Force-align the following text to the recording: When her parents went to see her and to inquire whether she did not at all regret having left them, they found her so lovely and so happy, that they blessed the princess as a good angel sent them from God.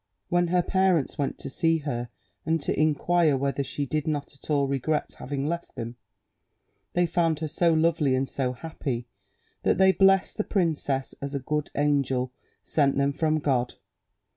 When 0.29 0.47
her 0.47 0.63
parents 0.63 1.19
went 1.19 1.37
to 1.37 1.49
see 1.51 1.77
her 1.77 2.09
and 2.43 2.59
to 2.63 2.73
inquire 2.73 3.37
whether 3.37 3.63
she 3.63 3.85
did 3.85 4.07
not 4.07 4.33
at 4.33 4.49
all 4.49 4.65
regret 4.67 5.17
having 5.19 5.45
left 5.45 5.75
them, 5.75 5.95
they 6.93 7.05
found 7.05 7.37
her 7.37 7.47
so 7.47 7.71
lovely 7.71 8.15
and 8.15 8.27
so 8.27 8.53
happy, 8.53 9.05
that 9.61 9.77
they 9.77 9.91
blessed 9.91 10.37
the 10.37 10.43
princess 10.43 11.13
as 11.21 11.35
a 11.35 11.39
good 11.39 11.69
angel 11.75 12.33
sent 12.63 12.97
them 12.97 13.13
from 13.13 13.37
God. 13.37 13.75